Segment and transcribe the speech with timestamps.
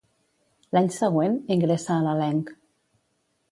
[0.77, 2.53] L'any següent, ingressa a l'elenc.